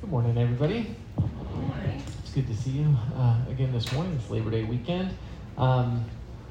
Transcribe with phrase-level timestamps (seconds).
[0.00, 0.96] Good morning, everybody.
[2.22, 4.14] It's good to see you uh, again this morning.
[4.18, 5.10] It's Labor Day weekend.
[5.58, 6.06] Um,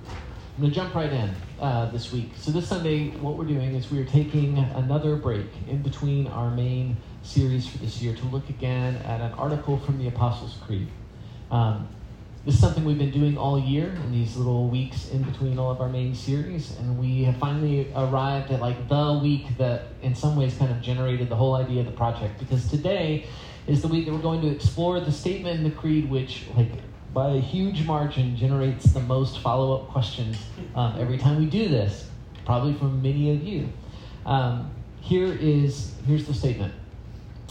[0.08, 2.30] I'm going to jump right in uh, this week.
[2.36, 6.52] So, this Sunday, what we're doing is we are taking another break in between our
[6.52, 10.88] main series for this year to look again at an article from the Apostles' Creed.
[11.50, 11.90] Um,
[12.50, 15.70] this is something we've been doing all year in these little weeks in between all
[15.70, 20.16] of our main series, and we have finally arrived at like the week that, in
[20.16, 22.40] some ways, kind of generated the whole idea of the project.
[22.40, 23.28] Because today
[23.68, 26.72] is the week that we're going to explore the statement in the creed, which, like,
[27.14, 30.36] by a huge margin, generates the most follow-up questions
[30.74, 32.10] um, every time we do this,
[32.46, 33.70] probably from many of you.
[34.26, 36.74] Um, here is here's the statement: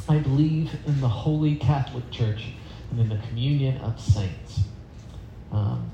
[0.09, 2.47] I believe in the Holy Catholic Church
[2.91, 4.63] and in the communion of saints.
[5.53, 5.91] Um,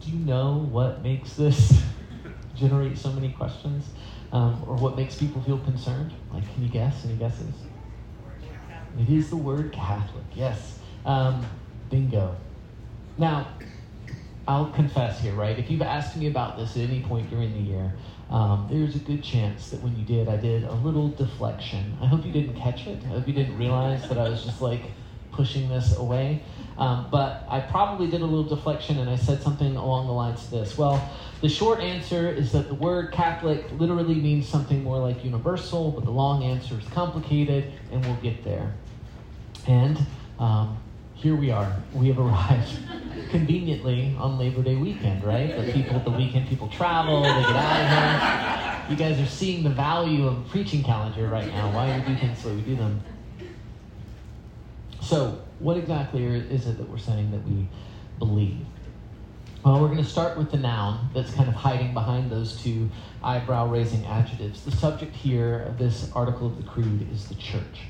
[0.00, 1.82] do you know what makes this
[2.56, 3.86] generate so many questions?
[4.32, 6.12] Um, or what makes people feel concerned?
[6.32, 7.04] Like, can you guess?
[7.04, 7.54] Any guesses?
[8.98, 10.78] It is the word Catholic, yes.
[11.04, 11.44] Um,
[11.90, 12.36] bingo.
[13.18, 13.48] Now,
[14.46, 15.58] I'll confess here, right?
[15.58, 17.92] If you've asked me about this at any point during the year,
[18.30, 21.96] um, there's a good chance that when you did, I did a little deflection.
[22.00, 23.02] I hope you didn't catch it.
[23.04, 24.82] I hope you didn't realize that I was just like
[25.32, 26.42] pushing this away.
[26.76, 30.44] Um, but I probably did a little deflection and I said something along the lines
[30.44, 30.76] of this.
[30.76, 31.08] Well,
[31.40, 36.04] the short answer is that the word Catholic literally means something more like universal, but
[36.04, 38.74] the long answer is complicated, and we'll get there.
[39.66, 39.98] And
[40.38, 40.78] um,
[41.14, 41.76] here we are.
[41.92, 42.78] We have arrived
[43.30, 45.56] conveniently on Labor Day weekend, right?
[45.56, 48.90] The people, the weekend people travel, they get out of here.
[48.90, 51.74] You guys are seeing the value of a preaching calendar right now.
[51.74, 53.02] Why do we do things the way we do them.
[55.04, 57.68] So, what exactly is it that we're saying that we
[58.18, 58.64] believe?
[59.62, 62.88] Well, we're going to start with the noun that's kind of hiding behind those two
[63.22, 64.64] eyebrow raising adjectives.
[64.64, 67.82] The subject here of this article of the Creed is the church.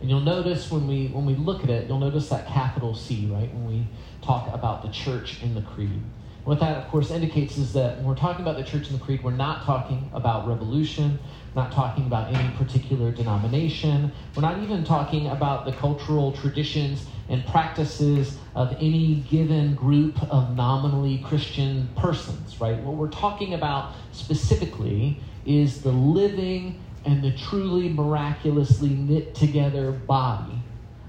[0.00, 3.26] And you'll notice when we when we look at it, you'll notice that capital C,
[3.26, 3.52] right?
[3.54, 3.86] When we
[4.20, 6.02] talk about the church in the creed.
[6.44, 9.04] What that, of course, indicates is that when we're talking about the church in the
[9.04, 11.20] creed, we're not talking about revolution,
[11.54, 14.10] not talking about any particular denomination.
[14.34, 20.56] We're not even talking about the cultural traditions and practices of any given group of
[20.56, 22.76] nominally Christian persons, right?
[22.78, 30.58] What we're talking about specifically is the living and the truly miraculously knit together body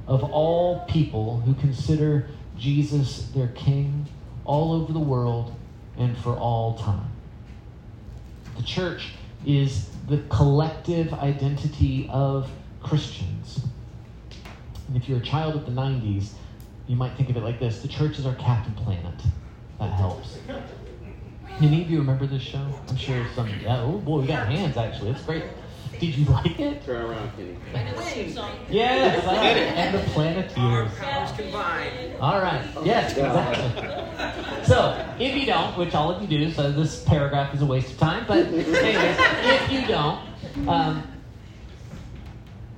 [0.05, 4.07] of all people who consider Jesus their King
[4.45, 5.55] all over the world
[5.97, 7.09] and for all time.
[8.57, 9.13] The church
[9.45, 12.49] is the collective identity of
[12.81, 13.61] Christians.
[14.87, 16.31] And if you're a child of the 90s,
[16.87, 19.15] you might think of it like this the church is our Captain Planet.
[19.79, 20.37] That helps.
[21.61, 22.67] Any of you remember this show?
[22.89, 23.49] I'm sure some.
[23.61, 25.11] Yeah, oh boy, we got hands actually.
[25.11, 25.43] It's great.
[25.99, 26.83] Did you like it?
[26.83, 27.55] Turn around, Kenny.
[28.69, 29.25] Yes,
[29.77, 30.91] and the Planeteers.
[30.95, 32.15] Powers combined.
[32.19, 32.67] All right.
[32.83, 34.02] Yes, exactly.
[34.65, 37.91] So, if you don't, which all of you do, so this paragraph is a waste
[37.91, 38.25] of time.
[38.27, 40.19] But anyways, if you don't,
[40.67, 41.03] um,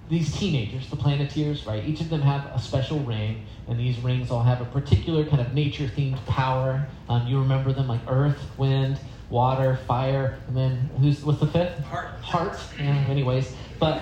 [0.10, 1.84] these teenagers, the Planeteers, right?
[1.84, 5.42] Each of them have a special ring, and these rings all have a particular kind
[5.42, 6.88] of nature-themed power.
[7.10, 11.80] Um, you remember them like Earth, Wind, water, fire, and then who's what's the fifth?
[11.86, 12.10] Heart.
[12.22, 12.60] Heart.
[12.80, 14.02] Yeah, anyways, but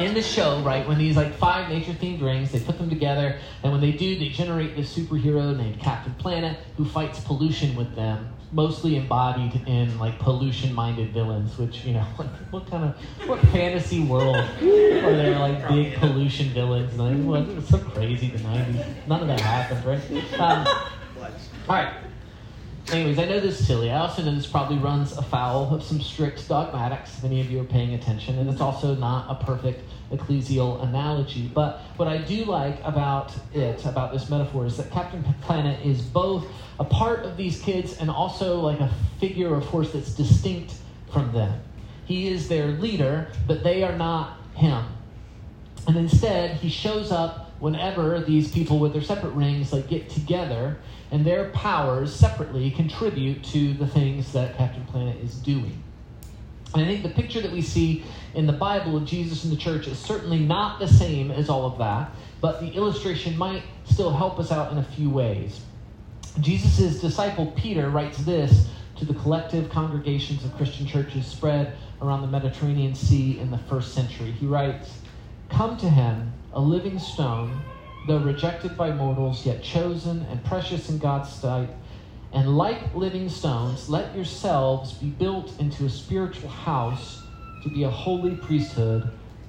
[0.00, 3.38] in the show, right, when these like five nature themed rings, they put them together,
[3.62, 7.94] and when they do, they generate this superhero named Captain Planet who fights pollution with
[7.94, 8.32] them.
[8.52, 14.00] Mostly embodied in like pollution-minded villains, which you know, like, what kind of what fantasy
[14.00, 16.92] world are there like big pollution villains?
[16.94, 19.06] And I, well, it was so crazy the '90s.
[19.06, 20.40] None of that happened, right?
[20.40, 20.66] Um,
[21.68, 21.92] all right,
[22.88, 23.90] anyways, I know this is silly.
[23.90, 27.60] I also know this probably runs afoul of some strict dogmatics, if any of you
[27.60, 31.50] are paying attention, and it's also not a perfect ecclesial analogy.
[31.52, 36.02] But what I do like about it, about this metaphor, is that Captain Planet is
[36.02, 36.46] both
[36.78, 40.74] a part of these kids and also like a figure of force that's distinct
[41.12, 41.60] from them.
[42.06, 44.84] He is their leader, but they are not him.
[45.86, 50.78] And instead, he shows up whenever these people with their separate rings like get together
[51.10, 55.82] and their powers separately contribute to the things that Captain Planet is doing.
[56.74, 58.04] And I think the picture that we see
[58.34, 61.66] in the Bible of Jesus and the church is certainly not the same as all
[61.66, 65.62] of that, but the illustration might still help us out in a few ways.
[66.38, 72.28] Jesus' disciple Peter writes this to the collective congregations of Christian churches spread around the
[72.28, 74.30] Mediterranean Sea in the first century.
[74.30, 75.00] He writes,
[75.48, 77.60] Come to him, a living stone
[78.06, 81.68] though rejected by mortals, yet chosen and precious in God's sight.
[82.32, 87.22] And like living stones, let yourselves be built into a spiritual house
[87.62, 89.02] to be a holy priesthood,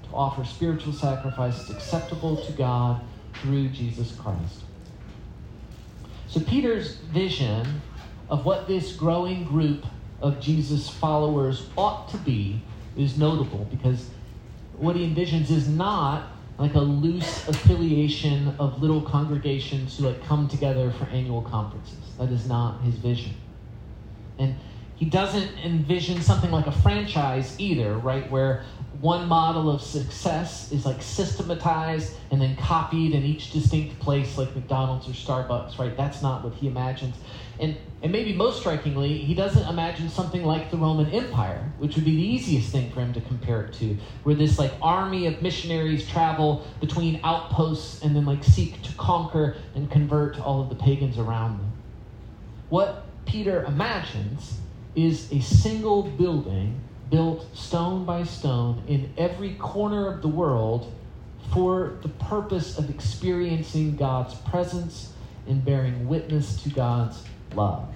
[0.04, 3.02] to offer spiritual sacrifices acceptable to God
[3.36, 4.64] through Jesus Christ.
[6.28, 7.82] So, Peter's vision
[8.30, 9.86] of what this growing group
[10.22, 12.62] of Jesus' followers ought to be
[12.96, 14.10] is notable because
[14.78, 20.48] what he envisions is not like a loose affiliation of little congregations who like come
[20.48, 21.98] together for annual conferences.
[22.20, 23.34] That is not his vision.
[24.38, 24.56] And
[24.96, 28.30] he doesn't envision something like a franchise either, right?
[28.30, 28.64] Where
[29.02, 34.56] one model of success is like systematized and then copied in each distinct place, like
[34.56, 35.98] McDonald's or Starbucks, right?
[35.98, 37.16] That's not what he imagines.
[37.60, 42.06] And, and maybe most strikingly, he doesn't imagine something like the Roman Empire, which would
[42.06, 45.42] be the easiest thing for him to compare it to, where this like army of
[45.42, 50.76] missionaries travel between outposts and then like seek to conquer and convert all of the
[50.76, 51.72] pagans around them.
[52.70, 54.60] What Peter imagines
[54.96, 56.80] is a single building
[57.12, 60.92] built stone by stone in every corner of the world
[61.54, 65.12] for the purpose of experiencing God's presence
[65.46, 67.22] and bearing witness to God's
[67.54, 67.94] love.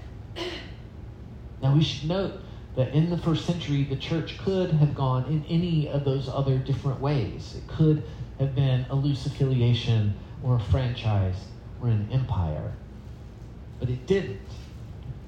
[1.61, 2.33] Now, we should note
[2.75, 6.57] that in the first century, the church could have gone in any of those other
[6.57, 7.55] different ways.
[7.55, 8.03] It could
[8.39, 10.13] have been a loose affiliation
[10.43, 11.37] or a franchise
[11.81, 12.73] or an empire,
[13.79, 14.41] but it didn't.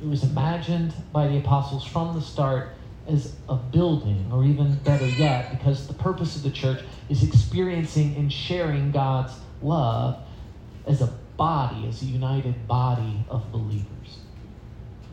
[0.02, 2.70] It was imagined by the apostles from the start
[3.08, 8.16] as a building, or even better yet, because the purpose of the church is experiencing
[8.16, 10.20] and sharing God's love
[10.86, 11.08] as a
[11.38, 14.20] body, as a united body of believers.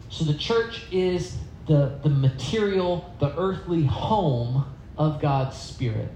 [0.08, 1.37] So the church is
[1.67, 4.64] the, the material, the earthly home
[4.96, 6.11] of God's Spirit.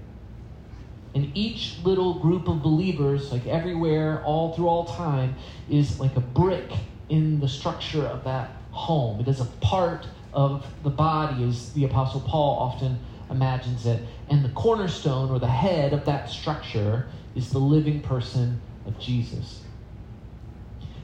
[1.15, 5.35] And each little group of believers, like everywhere, all through all time,
[5.69, 6.71] is like a brick
[7.09, 9.19] in the structure of that home.
[9.19, 12.99] It is a part of the body, as the Apostle Paul often
[13.29, 14.01] imagines it.
[14.29, 19.61] And the cornerstone or the head of that structure is the living person of Jesus.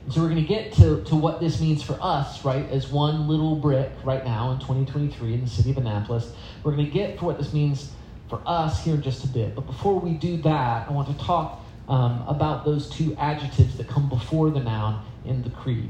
[0.06, 2.90] And so we're going to get to, to what this means for us, right, as
[2.90, 6.32] one little brick right now in 2023 in the city of Annapolis.
[6.64, 7.92] We're going to get to what this means
[8.30, 9.56] for us here in just a bit.
[9.56, 13.88] But before we do that, I want to talk um, about those two adjectives that
[13.88, 15.90] come before the noun in the creed.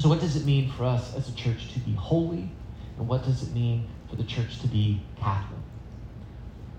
[0.00, 2.50] So, what does it mean for us as a church to be holy?
[2.96, 5.60] And what does it mean for the church to be Catholic?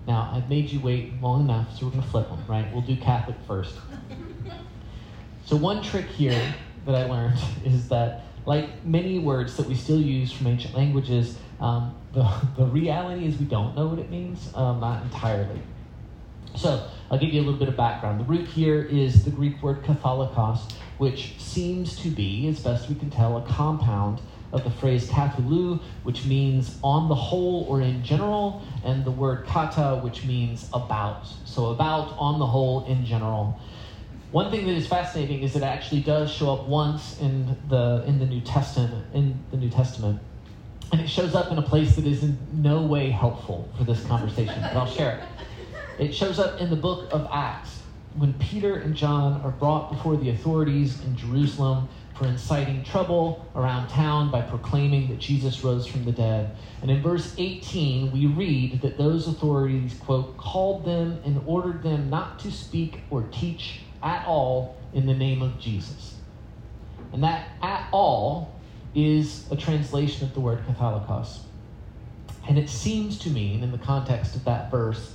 [0.08, 2.66] Now, I've made you wait long enough, so we're going to flip them, right?
[2.72, 3.74] We'll do Catholic first.
[5.44, 6.54] So, one trick here
[6.86, 11.36] that I learned is that, like many words that we still use from ancient languages,
[11.60, 12.22] um, the,
[12.56, 15.60] the reality is we don't know what it means, um, not entirely.
[16.54, 18.20] So, I'll give you a little bit of background.
[18.20, 20.72] The root here is the Greek word katholikos,
[21.02, 24.20] which seems to be, as best we can tell, a compound
[24.52, 29.44] of the phrase katholou, which means on the whole or in general, and the word
[29.44, 31.26] kata, which means about.
[31.44, 33.58] So about, on the whole, in general.
[34.30, 38.20] One thing that is fascinating is it actually does show up once in the in
[38.20, 40.20] the New Testament in the New Testament.
[40.92, 44.04] And it shows up in a place that is in no way helpful for this
[44.04, 46.04] conversation, but I'll share it.
[46.06, 47.81] It shows up in the book of Acts
[48.14, 53.88] when Peter and John are brought before the authorities in Jerusalem for inciting trouble around
[53.88, 56.54] town by proclaiming that Jesus rose from the dead.
[56.82, 62.10] And in verse 18, we read that those authorities, quote, called them and ordered them
[62.10, 66.16] not to speak or teach at all in the name of Jesus.
[67.12, 68.54] And that at all
[68.94, 71.40] is a translation of the word katholikos.
[72.46, 75.14] And it seems to mean, in the context of that verse,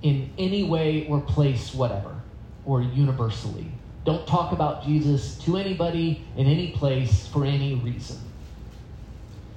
[0.00, 2.19] in any way or place, whatever
[2.64, 3.66] or universally.
[4.04, 8.18] Don't talk about Jesus to anybody in any place for any reason.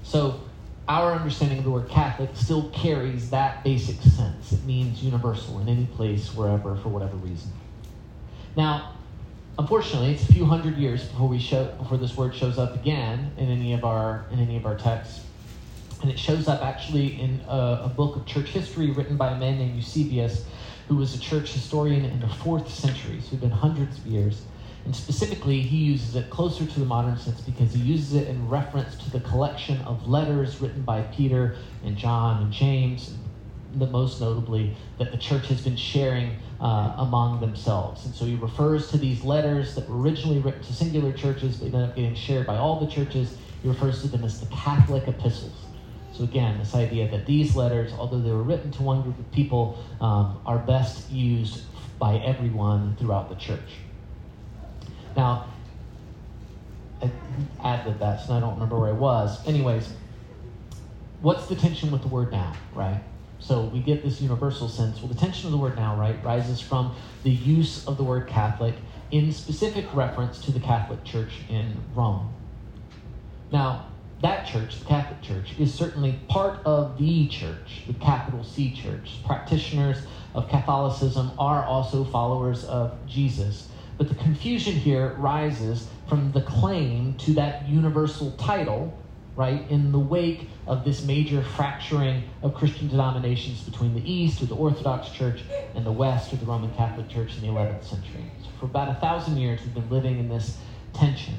[0.04, 0.42] So,
[0.88, 4.52] our understanding of the word Catholic still carries that basic sense.
[4.52, 7.52] It means universal in any place, wherever, for whatever reason.
[8.58, 8.94] Now,
[9.58, 13.32] unfortunately, it's a few hundred years before we show before this word shows up again
[13.38, 15.22] in any of our in any of our texts,
[16.02, 19.40] and it shows up actually in a, a book of church history written by a
[19.40, 20.46] man named Eusebius
[20.88, 24.44] who was a church historian in the fourth century, so it's been hundreds of years.
[24.86, 28.50] And specifically, he uses it closer to the modern sense because he uses it in
[28.50, 33.16] reference to the collection of letters written by Peter and John and James,
[33.76, 38.06] the most notably that the church has been sharing uh, among themselves.
[38.06, 41.68] And so he refers to these letters that were originally written to singular churches, but
[41.68, 43.38] ended up getting shared by all the churches.
[43.62, 45.63] He refers to them as the Catholic epistles.
[46.14, 49.32] So again, this idea that these letters, although they were written to one group of
[49.32, 51.64] people, um, are best used
[51.98, 53.80] by everyone throughout the church.
[55.18, 55.48] Now,
[57.02, 57.12] I
[57.64, 59.46] added that, so I don't remember where I was.
[59.48, 59.92] Anyways,
[61.22, 63.02] what's the tension with the word now, right?
[63.40, 65.00] So we get this universal sense.
[65.00, 68.28] Well, the tension of the word now, right, rises from the use of the word
[68.28, 68.76] Catholic
[69.12, 72.34] in specific reference to the Catholic Church in Rome.
[73.52, 78.74] Now, that church, the Catholic Church, is certainly part of the church, the capital C
[78.74, 79.18] church.
[79.26, 79.98] Practitioners
[80.34, 83.70] of Catholicism are also followers of Jesus.
[83.98, 88.98] But the confusion here rises from the claim to that universal title,
[89.36, 94.46] right, in the wake of this major fracturing of Christian denominations between the East, or
[94.46, 95.42] the Orthodox Church,
[95.76, 98.32] and the West, or the Roman Catholic Church in the 11th century.
[98.42, 100.58] So for about a thousand years, we've been living in this
[100.94, 101.36] tension.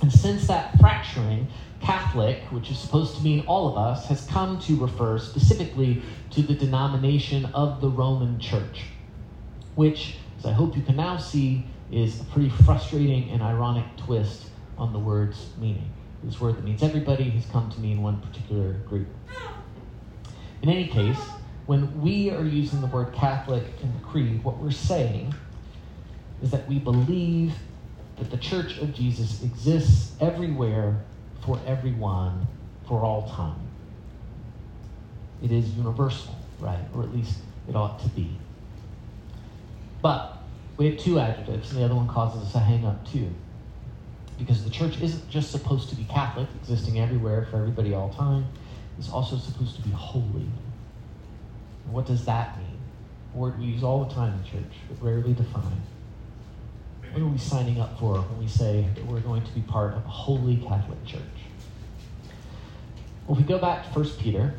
[0.00, 1.46] And since that fracturing,
[1.82, 6.42] Catholic, which is supposed to mean all of us, has come to refer specifically to
[6.42, 8.84] the denomination of the Roman Church,
[9.74, 14.46] which, as I hope you can now see, is a pretty frustrating and ironic twist
[14.78, 15.90] on the word's meaning.
[16.22, 19.08] This word that means everybody has come to mean one particular group.
[20.62, 21.36] In any case,
[21.66, 25.34] when we are using the word Catholic in the Creed, what we're saying
[26.40, 27.54] is that we believe
[28.18, 31.04] that the Church of Jesus exists everywhere
[31.44, 32.46] for everyone
[32.86, 33.68] for all time.
[35.42, 36.84] It is universal, right?
[36.94, 38.30] Or at least it ought to be.
[40.00, 40.38] But
[40.76, 43.30] we have two adjectives, and the other one causes us a hang up too.
[44.38, 48.46] Because the church isn't just supposed to be Catholic, existing everywhere for everybody all time,
[48.98, 50.48] it's also supposed to be holy.
[51.90, 52.78] what does that mean?
[53.34, 55.82] A word we use all the time in church, but rarely define.
[57.12, 59.92] What are we signing up for when we say that we're going to be part
[59.92, 61.20] of a holy Catholic Church?
[63.26, 64.54] Well, if we go back to 1 Peter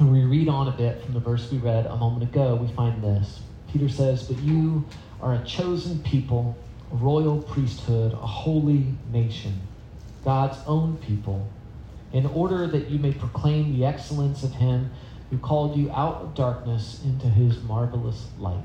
[0.00, 2.66] and we read on a bit from the verse we read a moment ago, we
[2.74, 3.42] find this.
[3.72, 4.88] Peter says, But you
[5.20, 6.58] are a chosen people,
[6.90, 9.60] a royal priesthood, a holy nation,
[10.24, 11.48] God's own people,
[12.12, 14.90] in order that you may proclaim the excellence of Him
[15.30, 18.64] who called you out of darkness into His marvelous light.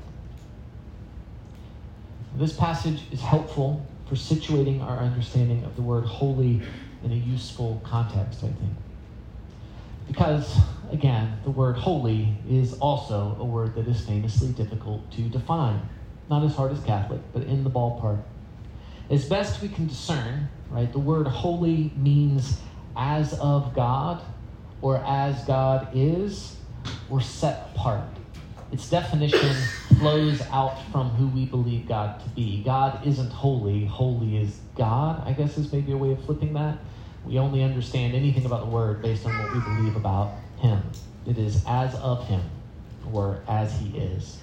[2.36, 6.62] This passage is helpful for situating our understanding of the word holy
[7.04, 8.74] in a useful context, I think.
[10.08, 10.58] Because,
[10.90, 15.88] again, the word holy is also a word that is famously difficult to define.
[16.28, 18.22] Not as hard as Catholic, but in the ballpark.
[19.10, 22.58] As best we can discern, right, the word holy means
[22.96, 24.22] as of God,
[24.82, 26.56] or as God is,
[27.08, 28.08] or set apart.
[28.74, 29.54] Its definition
[29.98, 32.60] flows out from who we believe God to be.
[32.64, 36.78] God isn't holy, holy is God, I guess is maybe a way of flipping that.
[37.24, 40.82] We only understand anything about the word based on what we believe about him.
[41.24, 42.42] It is as of him,
[43.12, 44.40] or as he is.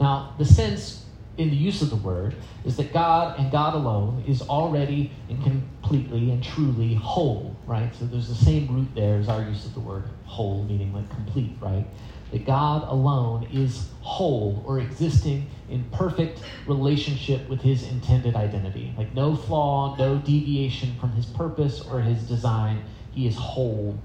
[0.00, 1.04] Now, the sense
[1.36, 5.42] in the use of the word is that God and God alone is already and
[5.42, 7.94] completely and truly whole, right?
[7.94, 11.10] So there's the same root there as our use of the word whole, meaning like
[11.10, 11.84] complete, right?
[12.32, 18.94] That God alone is whole or existing in perfect relationship with his intended identity.
[18.96, 22.82] Like no flaw, no deviation from his purpose or his design.
[23.12, 23.98] He is whole.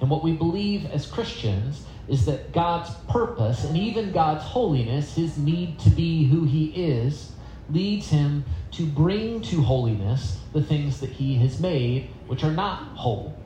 [0.00, 5.38] And what we believe as Christians is that God's purpose and even God's holiness, his
[5.38, 7.32] need to be who he is,
[7.70, 12.82] leads him to bring to holiness the things that he has made, which are not
[12.96, 13.36] whole.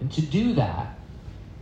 [0.00, 0.98] And to do that,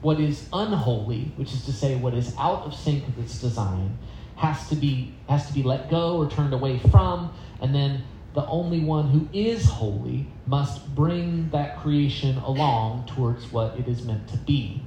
[0.00, 3.98] what is unholy, which is to say what is out of sync with its design,
[4.36, 8.46] has to be has to be let go or turned away from, and then the
[8.46, 14.28] only one who is holy must bring that creation along towards what it is meant
[14.28, 14.82] to be.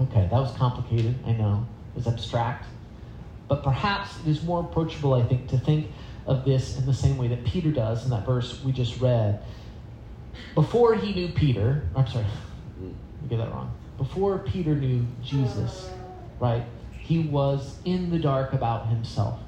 [0.00, 1.66] Okay, that was complicated, I know.
[1.94, 2.64] It was abstract.
[3.48, 5.90] But perhaps it is more approachable, I think, to think
[6.26, 9.42] of this in the same way that Peter does in that verse we just read.
[10.54, 12.24] Before he knew Peter, I'm sorry,
[13.24, 15.90] I get that wrong before Peter knew Jesus,
[16.40, 16.64] right,
[17.00, 19.40] he was in the dark about himself.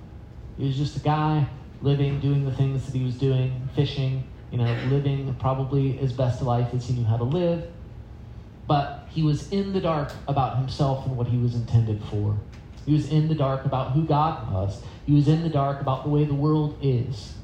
[0.58, 1.48] He was just a guy
[1.80, 6.42] living, doing the things that he was doing, fishing, you know, living probably his best
[6.42, 7.70] life as he knew how to live.
[8.66, 12.36] But he was in the dark about himself and what he was intended for.
[12.84, 14.82] He was in the dark about who God was.
[15.06, 17.34] He was in the dark about the way the world is.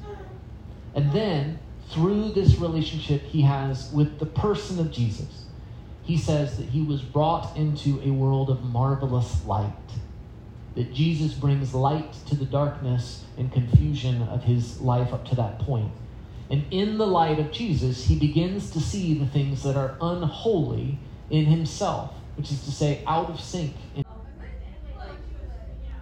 [0.95, 1.59] And then,
[1.91, 5.46] through this relationship he has with the person of Jesus,
[6.07, 9.73] he says that he was brought into a world of marvelous light.
[10.77, 15.59] That Jesus brings light to the darkness and confusion of his life up to that
[15.59, 15.91] point.
[16.49, 20.99] And in the light of Jesus, he begins to see the things that are unholy
[21.29, 23.75] in himself, which is to say, out of sync.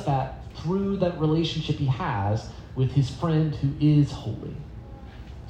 [0.05, 4.57] That through that relationship he has with his friend who is holy.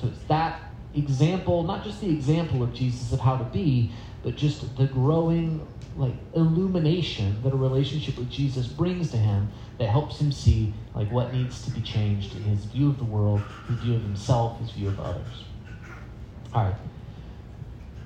[0.01, 0.61] So it's that
[0.95, 5.67] example, not just the example of Jesus of how to be, but just the growing
[5.97, 11.11] like illumination that a relationship with Jesus brings to him that helps him see like
[11.11, 14.59] what needs to be changed in his view of the world, his view of himself,
[14.61, 15.45] his view of others.
[16.53, 16.75] All right.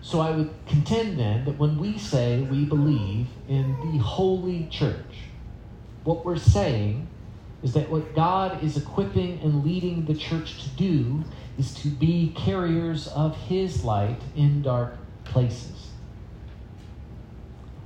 [0.01, 5.29] So I would contend then that when we say we believe in the holy church,
[6.05, 7.09] what we're saying
[7.63, 11.25] is that what God is equipping and leading the church to do
[11.59, 15.89] is to be carriers of his light in dark places.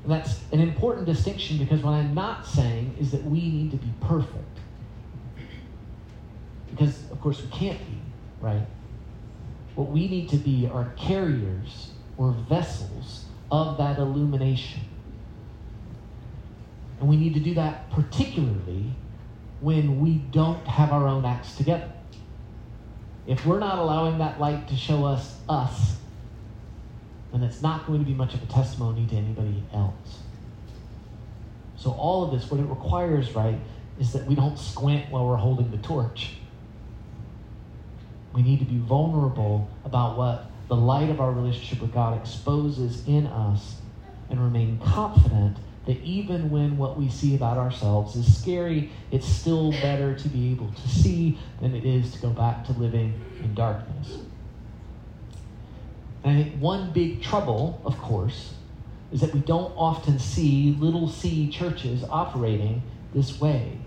[0.05, 3.77] And that's an important distinction because what I'm not saying is that we need to
[3.77, 4.59] be perfect.
[6.71, 7.99] Because, of course, we can't be,
[8.41, 8.67] right?
[9.75, 14.81] What we need to be are carriers or vessels of that illumination.
[17.01, 18.93] And we need to do that particularly
[19.61, 21.91] when we don't have our own acts together.
[23.27, 25.97] If we're not allowing that light to show us us,
[27.33, 30.21] then it's not going to be much of a testimony to anybody else.
[31.77, 33.59] So, all of this, what it requires, right,
[33.99, 36.35] is that we don't squint while we're holding the torch.
[38.33, 43.07] We need to be vulnerable about what the light of our relationship with God exposes
[43.07, 43.77] in us
[44.31, 49.73] and remain confident that even when what we see about ourselves is scary, it's still
[49.73, 53.55] better to be able to see than it is to go back to living in
[53.55, 54.19] darkness.
[56.23, 58.55] And I think one big trouble, of course,
[59.11, 63.79] is that we don't often see little c churches operating this way.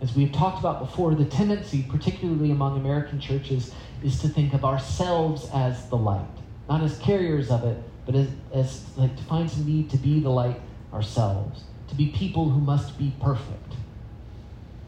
[0.00, 4.64] As we've talked about before, the tendency, particularly among American churches, is to think of
[4.64, 6.26] ourselves as the light,
[6.68, 10.20] not as carriers of it, but as, as like to find some need to be
[10.20, 10.60] the light
[10.92, 13.74] ourselves, to be people who must be perfect.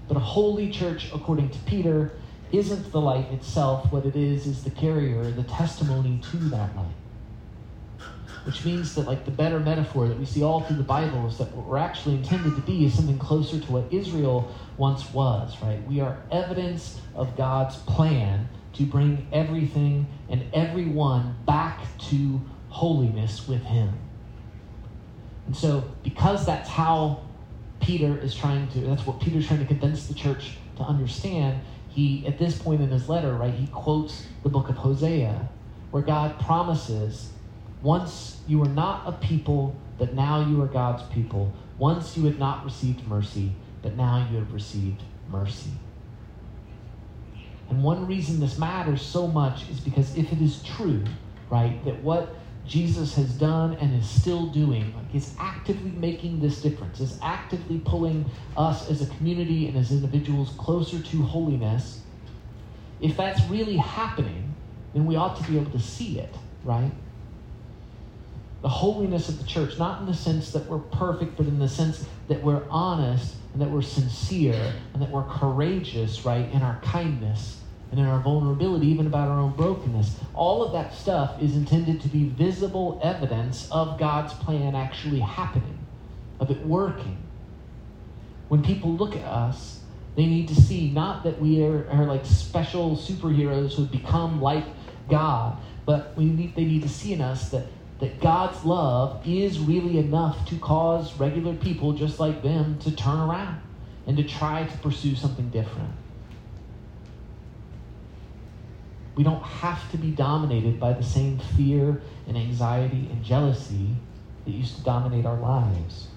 [0.08, 2.12] But a holy church, according to Peter,
[2.52, 3.90] isn't the light itself.
[3.92, 6.94] What it is is the carrier, the testimony to that light.
[8.44, 11.38] Which means that, like the better metaphor that we see all through the Bible is
[11.38, 15.60] that what we're actually intended to be is something closer to what Israel once was,
[15.60, 15.84] right?
[15.88, 22.40] We are evidence of God's plan to bring everything and everyone back to
[22.76, 23.90] holiness with Him.
[25.46, 27.22] And so, because that's how
[27.80, 32.26] Peter is trying to, that's what Peter's trying to convince the church to understand, he,
[32.26, 35.48] at this point in his letter, right, he quotes the book of Hosea,
[35.90, 37.30] where God promises,
[37.80, 41.54] once you were not a people, but now you are God's people.
[41.78, 45.70] Once you had not received mercy, but now you have received mercy.
[47.70, 51.04] And one reason this matters so much is because if it is true,
[51.48, 52.34] right, that what
[52.66, 57.78] Jesus has done and is still doing, like is actively making this difference, is actively
[57.78, 58.24] pulling
[58.56, 62.00] us as a community and as individuals closer to holiness.
[63.00, 64.54] If that's really happening,
[64.94, 66.90] then we ought to be able to see it, right?
[68.62, 71.68] The holiness of the church, not in the sense that we're perfect, but in the
[71.68, 76.80] sense that we're honest and that we're sincere and that we're courageous, right, in our
[76.82, 80.18] kindness and in our vulnerability, even about our own brokenness.
[80.34, 85.78] All of that stuff is intended to be visible evidence of God's plan actually happening,
[86.40, 87.18] of it working.
[88.48, 89.80] When people look at us,
[90.16, 94.40] they need to see not that we are, are like special superheroes who have become
[94.40, 94.64] like
[95.08, 97.66] God, but we need, they need to see in us that,
[98.00, 103.18] that God's love is really enough to cause regular people just like them to turn
[103.18, 103.60] around
[104.06, 105.92] and to try to pursue something different.
[109.16, 113.96] We don't have to be dominated by the same fear and anxiety and jealousy
[114.44, 116.08] that used to dominate our lives.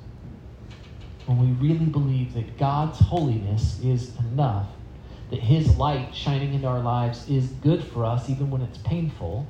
[1.26, 4.68] When we really believe that God's holiness is enough,
[5.30, 9.48] that His light shining into our lives is good for us even when it's painful,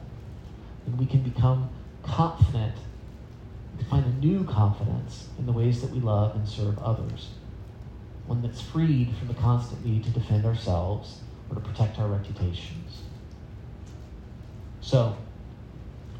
[0.85, 1.69] then we can become
[2.03, 2.75] confident,
[3.79, 7.29] to find a new confidence in the ways that we love and serve others.
[8.27, 13.03] One that's freed from the constant need to defend ourselves or to protect our reputations.
[14.81, 15.17] So,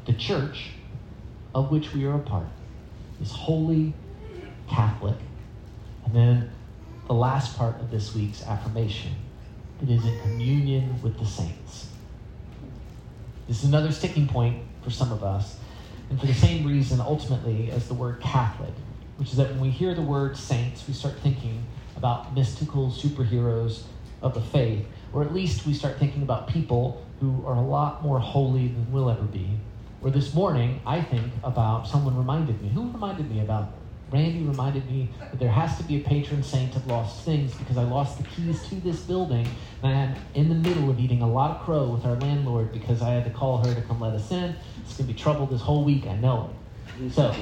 [0.06, 0.70] the church
[1.54, 2.46] of which we are a part
[3.20, 3.94] is holy,
[4.68, 5.16] Catholic,
[6.04, 6.50] and then
[7.06, 9.12] the last part of this week's affirmation
[9.82, 11.88] it is in communion with the saints.
[13.48, 15.58] This is another sticking point for some of us,
[16.10, 18.74] and for the same reason, ultimately, as the word Catholic,
[19.16, 21.64] which is that when we hear the word saints, we start thinking
[21.96, 23.84] about mystical superheroes
[24.22, 28.02] of the faith, or at least we start thinking about people who are a lot
[28.02, 29.60] more holy than we'll ever be.
[30.02, 32.70] Or this morning, I think about someone reminded me.
[32.70, 33.74] Who reminded me about
[34.10, 37.76] Randy reminded me that there has to be a patron saint of lost things because
[37.76, 39.46] I lost the keys to this building
[39.84, 43.02] and I'm in the middle of eating a lot of crow with our landlord because
[43.02, 44.56] I had to call her to come let us in.
[44.82, 46.56] It's going to be trouble this whole week, I know
[46.98, 47.12] it.
[47.12, 47.32] So,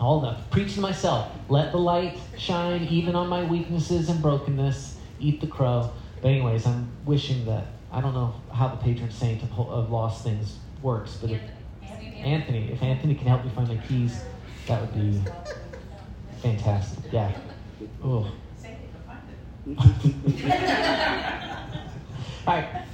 [0.00, 0.50] all that.
[0.50, 1.30] Preach to myself.
[1.48, 4.98] Let the light shine even on my weaknesses and brokenness.
[5.20, 5.92] Eat the crow.
[6.20, 7.77] But, anyways, I'm wishing that.
[7.90, 11.40] I don't know how the patron saint of, of lost things works, but if
[12.22, 14.22] Anthony, if Anthony can help me find my keys,
[14.66, 15.22] that would be
[16.42, 17.12] fantastic.
[17.12, 17.32] Yeah.
[18.02, 18.30] Oh.
[22.46, 22.84] All right.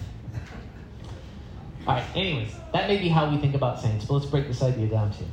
[1.86, 2.04] All right.
[2.14, 5.12] Anyways, that may be how we think about saints, but let's break this idea down
[5.12, 5.26] too.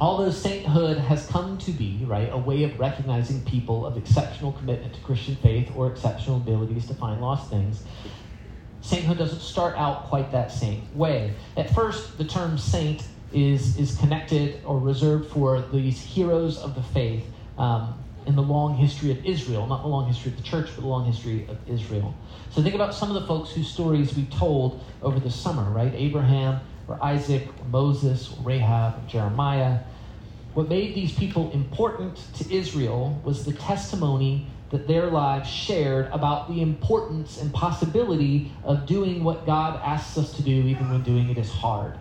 [0.00, 4.94] Although sainthood has come to be, right, a way of recognizing people of exceptional commitment
[4.94, 7.82] to Christian faith or exceptional abilities to find lost things,
[8.80, 11.34] sainthood doesn't start out quite that same way.
[11.56, 16.82] At first, the term saint is, is connected or reserved for these heroes of the
[16.82, 17.24] faith
[17.58, 17.94] um,
[18.26, 20.86] in the long history of Israel, not the long history of the church, but the
[20.86, 22.14] long history of Israel.
[22.50, 25.92] So think about some of the folks whose stories we told over the summer, right?
[25.94, 29.80] Abraham, or Isaac, or Moses, or Rahab, or Jeremiah.
[30.54, 36.48] What made these people important to Israel was the testimony that their lives shared about
[36.48, 41.30] the importance and possibility of doing what God asks us to do, even when doing
[41.30, 41.98] it is hard,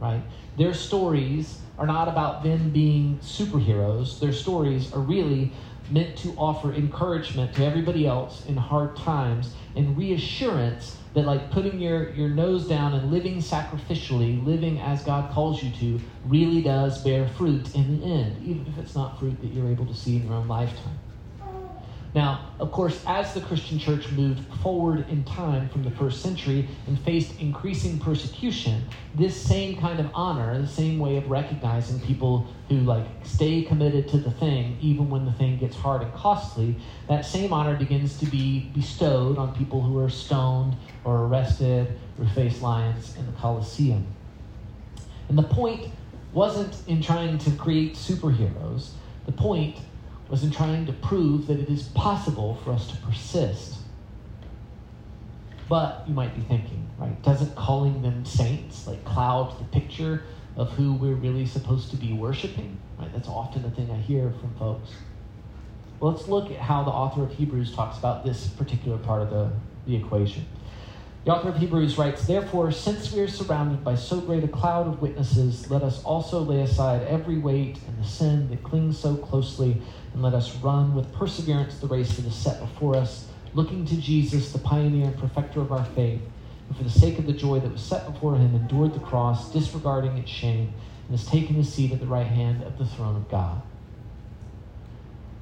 [0.00, 0.22] right?
[0.56, 4.18] Their stories are not about them being superheroes.
[4.20, 5.52] Their stories are really
[5.88, 11.80] meant to offer encouragement to everybody else in hard times and reassurance that like putting
[11.80, 17.02] your, your nose down and living sacrificially, living as God calls you to, really does
[17.02, 20.16] bear fruit in the end, even if it's not fruit that you're able to see
[20.16, 20.98] in your own lifetime.
[22.12, 26.68] Now, of course, as the Christian church moved forward in time from the first century
[26.88, 32.48] and faced increasing persecution, this same kind of honor, the same way of recognizing people
[32.68, 36.74] who like stay committed to the thing even when the thing gets hard and costly,
[37.08, 42.26] that same honor begins to be bestowed on people who are stoned or arrested or
[42.26, 44.04] face lions in the Colosseum.
[45.28, 45.92] And the point
[46.32, 48.90] wasn't in trying to create superheroes.
[49.26, 49.76] The point
[50.30, 53.78] was in trying to prove that it is possible for us to persist.
[55.68, 60.22] But you might be thinking, right, doesn't calling them saints like cloud the picture
[60.56, 62.78] of who we're really supposed to be worshiping?
[62.98, 63.12] Right?
[63.12, 64.90] That's often the thing I hear from folks.
[65.98, 69.30] Well, let's look at how the author of Hebrews talks about this particular part of
[69.30, 69.50] the,
[69.86, 70.46] the equation.
[71.24, 74.86] The author of Hebrews writes, Therefore, since we are surrounded by so great a cloud
[74.86, 79.16] of witnesses, let us also lay aside every weight and the sin that clings so
[79.16, 79.82] closely
[80.14, 83.96] and let us run with perseverance the race that is set before us, looking to
[83.98, 86.22] Jesus, the pioneer and perfecter of our faith,
[86.68, 89.52] who for the sake of the joy that was set before him endured the cross,
[89.52, 90.72] disregarding its shame,
[91.06, 93.60] and has taken his seat at the right hand of the throne of God.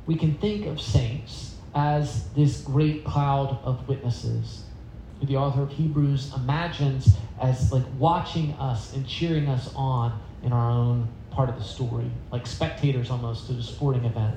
[0.06, 4.64] We can think of saints as this great cloud of witnesses
[5.22, 10.70] the author of Hebrews imagines as like watching us and cheering us on in our
[10.70, 14.36] own part of the story, like spectators almost to a sporting event.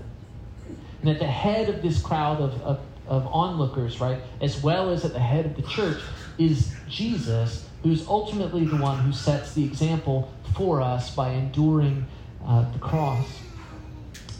[1.01, 5.05] And at the head of this crowd of, of, of onlookers, right, as well as
[5.05, 5.99] at the head of the church,
[6.37, 12.05] is Jesus, who's ultimately the one who sets the example for us by enduring
[12.45, 13.27] uh, the cross.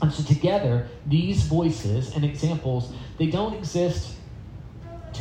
[0.02, 4.16] And so, together, these voices and examples, they don't exist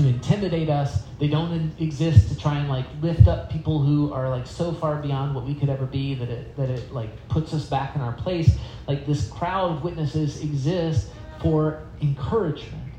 [0.05, 1.03] to intimidate us.
[1.19, 4.97] They don't exist to try and like lift up people who are like so far
[4.97, 8.01] beyond what we could ever be that it that it like puts us back in
[8.01, 8.57] our place.
[8.87, 11.11] Like this crowd of witnesses exists
[11.41, 12.93] for encouragement,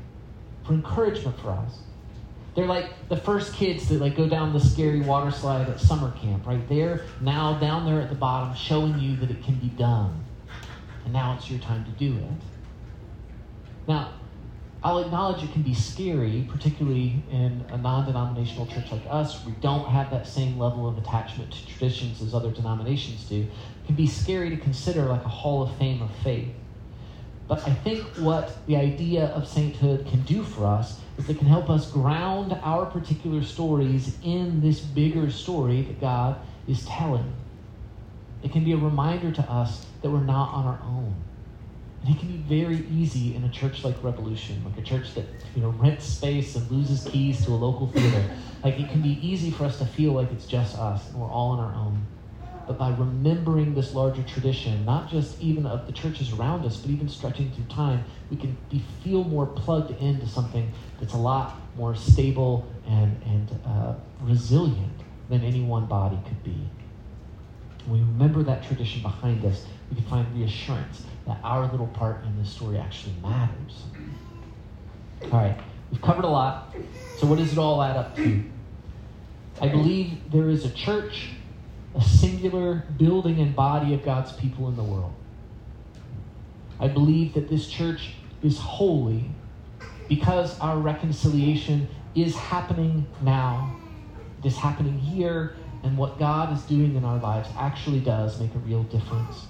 [0.64, 1.78] for encouragement for us.
[2.54, 6.12] They're like the first kids that like go down the scary water slide at summer
[6.20, 6.66] camp, right?
[6.68, 10.24] They're now down there at the bottom showing you that it can be done.
[11.04, 12.30] And now it's your time to do it.
[13.88, 14.12] Now,
[14.84, 19.44] I'll acknowledge it can be scary, particularly in a non denominational church like us.
[19.46, 23.42] We don't have that same level of attachment to traditions as other denominations do.
[23.42, 26.48] It can be scary to consider like a hall of fame of faith.
[27.46, 31.46] But I think what the idea of sainthood can do for us is it can
[31.46, 37.32] help us ground our particular stories in this bigger story that God is telling.
[38.42, 41.14] It can be a reminder to us that we're not on our own.
[42.02, 45.26] And it can be very easy in a church like Revolution, like a church that
[45.54, 48.24] you know rents space and loses keys to a local theater.
[48.64, 51.30] Like it can be easy for us to feel like it's just us and we're
[51.30, 52.06] all on our own
[52.66, 56.90] but by remembering this larger tradition, not just even of the churches around us, but
[56.90, 61.60] even stretching through time, we can be, feel more plugged into something that's a lot
[61.76, 66.70] more stable and, and uh, resilient than any one body could be.
[67.88, 72.38] We remember that tradition behind us, we can find reassurance that our little part in
[72.38, 73.82] this story actually matters.
[75.24, 75.58] All right,
[75.90, 76.74] we've covered a lot.
[77.18, 78.42] So, what does it all add up to?
[79.60, 81.30] I believe there is a church,
[81.94, 85.12] a singular building and body of God's people in the world.
[86.80, 89.30] I believe that this church is holy
[90.08, 93.76] because our reconciliation is happening now.
[94.42, 98.54] It is happening here, and what God is doing in our lives actually does make
[98.54, 99.46] a real difference.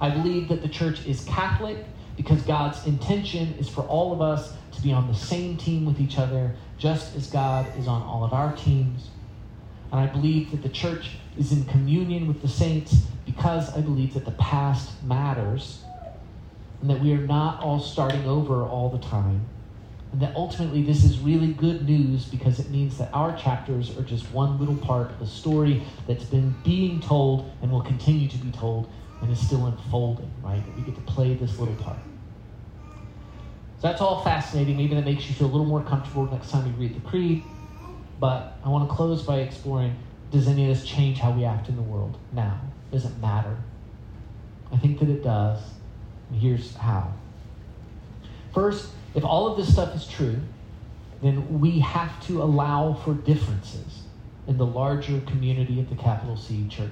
[0.00, 1.78] I believe that the church is Catholic
[2.16, 6.00] because God's intention is for all of us to be on the same team with
[6.00, 9.08] each other, just as God is on all of our teams.
[9.90, 14.14] And I believe that the church is in communion with the saints because I believe
[14.14, 15.82] that the past matters
[16.80, 19.44] and that we are not all starting over all the time.
[20.12, 24.02] And that ultimately this is really good news because it means that our chapters are
[24.02, 28.38] just one little part of a story that's been being told and will continue to
[28.38, 30.64] be told and is still unfolding, right?
[30.64, 31.98] That we get to play this little part.
[33.80, 34.76] So that's all fascinating.
[34.76, 37.42] Maybe that makes you feel a little more comfortable next time you read the creed.
[38.18, 39.96] But I want to close by exploring
[40.30, 42.60] does any of this change how we act in the world now?
[42.90, 43.56] Does it matter?
[44.72, 45.62] I think that it does.
[46.30, 47.12] And here's how.
[48.52, 50.40] First, if all of this stuff is true,
[51.22, 54.02] then we have to allow for differences
[54.46, 56.90] in the larger community of the capital C church.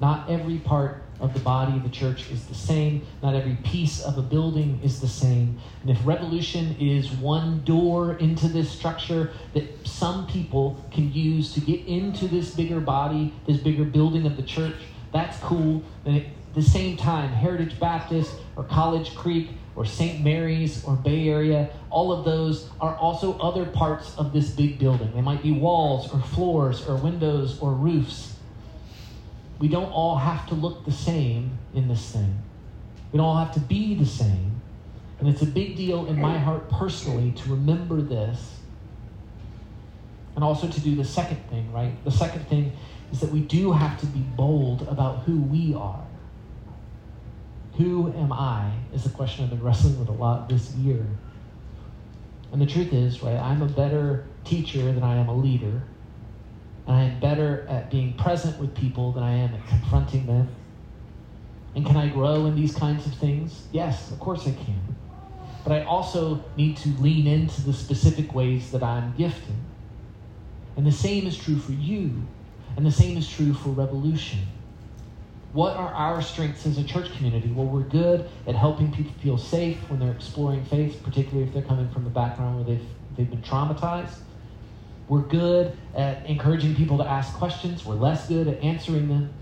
[0.00, 3.06] Not every part of the body of the church is the same.
[3.22, 5.58] Not every piece of a building is the same.
[5.82, 11.60] And if revolution is one door into this structure that some people can use to
[11.60, 14.76] get into this bigger body, this bigger building of the church,
[15.12, 15.82] that's cool.
[16.06, 20.22] And at the same time, Heritage Baptist or College Creek or St.
[20.24, 25.12] Mary's or Bay Area, all of those are also other parts of this big building.
[25.14, 28.36] They might be walls or floors or windows or roofs
[29.60, 32.42] we don't all have to look the same in this thing.
[33.12, 34.60] We don't all have to be the same.
[35.18, 38.56] And it's a big deal in my heart personally to remember this
[40.34, 41.92] and also to do the second thing, right?
[42.04, 42.72] The second thing
[43.12, 46.06] is that we do have to be bold about who we are.
[47.76, 48.72] Who am I?
[48.94, 51.04] Is the question I've been wrestling with a lot this year.
[52.52, 55.82] And the truth is, right, I'm a better teacher than I am a leader.
[56.90, 60.48] And I am better at being present with people than I am at confronting them.
[61.76, 63.68] And can I grow in these kinds of things?
[63.70, 64.96] Yes, of course I can.
[65.62, 69.54] But I also need to lean into the specific ways that I'm gifted.
[70.76, 72.26] And the same is true for you,
[72.76, 74.40] and the same is true for Revolution.
[75.52, 77.52] What are our strengths as a church community?
[77.52, 81.62] Well, we're good at helping people feel safe when they're exploring faith, particularly if they're
[81.62, 84.16] coming from a background where they've, they've been traumatized.
[85.10, 87.84] We're good at encouraging people to ask questions.
[87.84, 89.34] We're less good at answering them,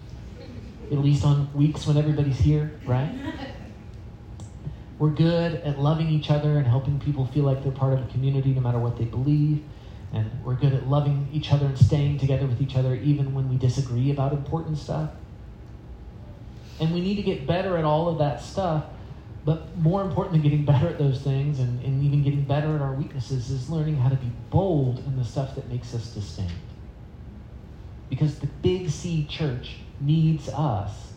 [0.90, 3.14] at least on weeks when everybody's here, right?
[4.98, 8.06] We're good at loving each other and helping people feel like they're part of a
[8.10, 9.62] community no matter what they believe.
[10.14, 13.48] And we're good at loving each other and staying together with each other even when
[13.48, 15.10] we disagree about important stuff.
[16.80, 18.86] And we need to get better at all of that stuff
[19.48, 22.82] but more important than getting better at those things and, and even getting better at
[22.82, 26.52] our weaknesses is learning how to be bold in the stuff that makes us distinct.
[28.10, 31.14] Because the big C church needs us.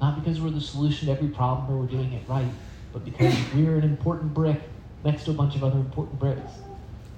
[0.00, 2.48] Not because we're the solution to every problem or we're doing it right,
[2.94, 4.62] but because we're an important brick
[5.04, 6.52] next to a bunch of other important bricks.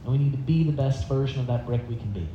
[0.02, 2.26] And we need to be the best version of that brick we can be.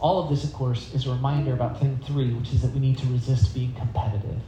[0.00, 2.80] All of this, of course, is a reminder about thing three, which is that we
[2.80, 4.40] need to resist being competitive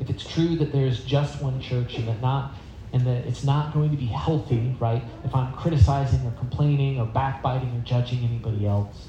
[0.00, 2.54] if it's true that there's just one church and that not
[2.92, 5.02] and that it's not going to be healthy, right?
[5.24, 9.06] If I'm criticizing or complaining or backbiting or judging anybody else.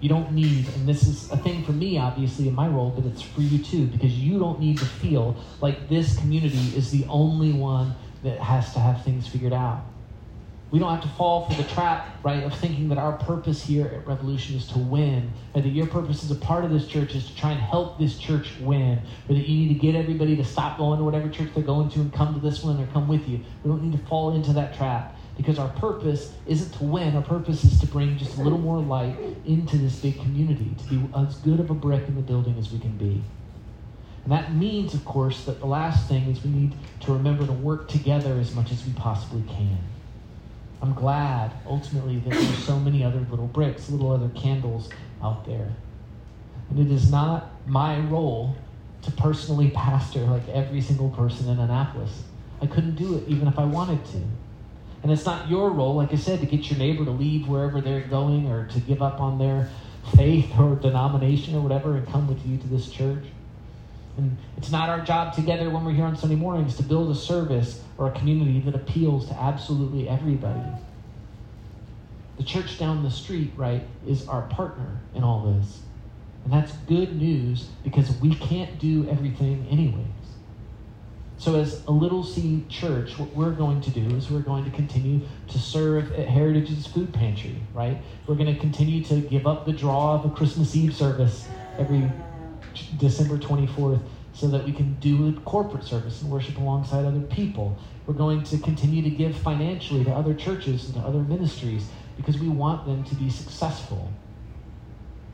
[0.00, 3.04] You don't need, and this is a thing for me, obviously, in my role, but
[3.06, 7.04] it's for you too, because you don't need to feel like this community is the
[7.08, 9.84] only one that has to have things figured out.
[10.70, 13.86] We don't have to fall for the trap, right, of thinking that our purpose here
[13.86, 17.14] at Revolution is to win, or that your purpose as a part of this church
[17.14, 18.98] is to try and help this church win,
[19.28, 21.90] or that you need to get everybody to stop going to whatever church they're going
[21.90, 23.38] to and come to this one or come with you.
[23.62, 27.14] We don't need to fall into that trap because our purpose isn't to win.
[27.14, 30.88] Our purpose is to bring just a little more light into this big community, to
[30.88, 33.22] be as good of a brick in the building as we can be.
[34.24, 37.52] And that means, of course, that the last thing is we need to remember to
[37.52, 39.78] work together as much as we possibly can.
[40.84, 44.90] I'm glad ultimately that there's so many other little bricks, little other candles
[45.22, 45.72] out there.
[46.68, 48.54] And it is not my role
[49.00, 52.24] to personally pastor like every single person in Annapolis.
[52.60, 54.18] I couldn't do it even if I wanted to.
[55.02, 57.80] And it's not your role, like I said, to get your neighbor to leave wherever
[57.80, 59.70] they're going or to give up on their
[60.14, 63.24] faith or denomination or whatever and come with you to this church.
[64.16, 67.18] And it's not our job together when we're here on Sunday mornings to build a
[67.18, 70.62] service or a community that appeals to absolutely everybody.
[72.36, 75.80] The church down the street, right, is our partner in all this.
[76.44, 80.06] And that's good news because we can't do everything anyways.
[81.36, 84.70] So, as a Little C church, what we're going to do is we're going to
[84.70, 87.98] continue to serve at Heritage's food pantry, right?
[88.26, 91.46] We're going to continue to give up the draw of a Christmas Eve service
[91.76, 92.10] every
[92.98, 97.78] December 24th so that we can do a corporate service and worship alongside other people.
[98.06, 102.38] We're going to continue to give financially to other churches and to other ministries because
[102.38, 104.12] we want them to be successful.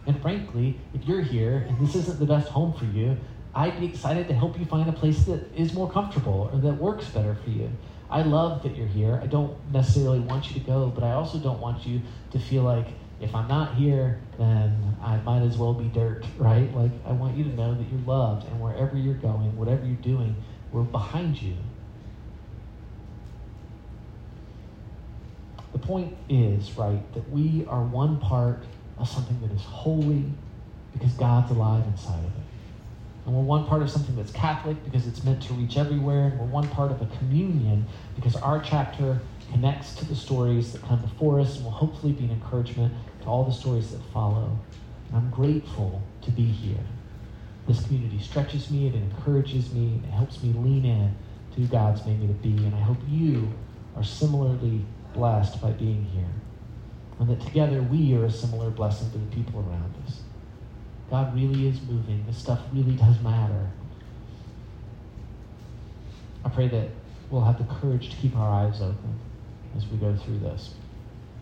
[0.07, 3.16] And frankly, if you're here and this isn't the best home for you,
[3.55, 6.74] I'd be excited to help you find a place that is more comfortable or that
[6.74, 7.70] works better for you.
[8.11, 9.20] I love that you're here.
[9.22, 12.62] I don't necessarily want you to go, but I also don't want you to feel
[12.62, 12.88] like
[13.20, 16.74] if I'm not here, then I might as well be dirt, right?
[16.74, 19.96] Like, I want you to know that you're loved, and wherever you're going, whatever you're
[19.96, 20.35] doing,
[20.72, 21.54] we're behind you.
[25.72, 28.64] The point is, right, that we are one part
[28.98, 30.24] of something that is holy
[30.92, 32.42] because God's alive inside of it.
[33.26, 36.28] And we're one part of something that's Catholic because it's meant to reach everywhere.
[36.28, 39.20] And we're one part of a communion because our chapter
[39.52, 43.26] connects to the stories that come before us and will hopefully be an encouragement to
[43.26, 44.59] all the stories that follow.
[45.09, 46.85] And I'm grateful to be here.
[47.66, 51.14] This community stretches me, it encourages me, it helps me lean in
[51.54, 52.64] to who God's made me to be.
[52.64, 53.52] And I hope you
[53.96, 56.24] are similarly blessed by being here.
[57.18, 60.20] And that together we are a similar blessing to the people around us.
[61.11, 62.24] God really is moving.
[62.26, 63.68] This stuff really does matter.
[66.44, 66.88] I pray that
[67.28, 69.18] we'll have the courage to keep our eyes open
[69.76, 70.74] as we go through this.